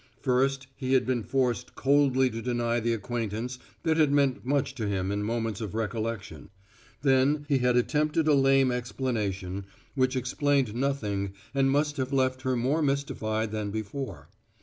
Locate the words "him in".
4.87-5.21